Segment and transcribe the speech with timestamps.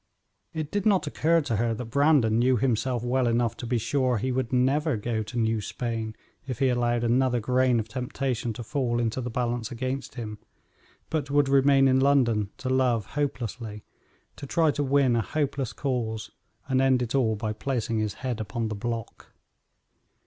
[0.51, 4.17] It did not occur to her that Brandon knew himself well enough to be sure
[4.17, 6.15] he would never go to New Spain
[6.47, 10.39] if he allowed another grain of temptation to fall into the balance against him,
[11.11, 13.83] but would remain in London to love hopelessly,
[14.37, 16.31] to try to win a hopeless cause,
[16.67, 19.33] and end it all by placing his head upon the block.